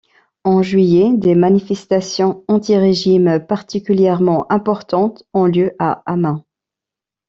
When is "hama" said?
6.07-6.43